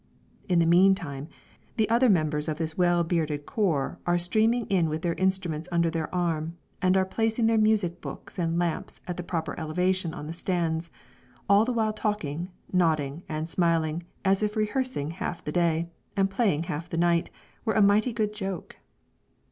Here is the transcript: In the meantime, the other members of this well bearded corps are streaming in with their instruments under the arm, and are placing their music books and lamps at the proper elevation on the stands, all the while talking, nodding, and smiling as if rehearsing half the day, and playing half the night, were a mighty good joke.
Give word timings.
In 0.49 0.57
the 0.57 0.65
meantime, 0.65 1.27
the 1.77 1.87
other 1.87 2.09
members 2.09 2.47
of 2.49 2.57
this 2.57 2.75
well 2.75 3.03
bearded 3.03 3.45
corps 3.45 3.99
are 4.07 4.17
streaming 4.17 4.65
in 4.65 4.89
with 4.89 5.03
their 5.03 5.13
instruments 5.13 5.69
under 5.71 5.91
the 5.91 6.09
arm, 6.09 6.57
and 6.81 6.97
are 6.97 7.05
placing 7.05 7.45
their 7.45 7.59
music 7.59 8.01
books 8.01 8.39
and 8.39 8.57
lamps 8.57 8.99
at 9.07 9.15
the 9.17 9.21
proper 9.21 9.53
elevation 9.59 10.11
on 10.11 10.25
the 10.25 10.33
stands, 10.33 10.89
all 11.47 11.65
the 11.65 11.71
while 11.71 11.93
talking, 11.93 12.49
nodding, 12.73 13.21
and 13.29 13.47
smiling 13.47 14.01
as 14.25 14.41
if 14.41 14.55
rehearsing 14.55 15.11
half 15.11 15.45
the 15.45 15.51
day, 15.51 15.87
and 16.17 16.31
playing 16.31 16.63
half 16.63 16.89
the 16.89 16.97
night, 16.97 17.29
were 17.63 17.75
a 17.75 17.79
mighty 17.83 18.11
good 18.11 18.33
joke. 18.33 18.77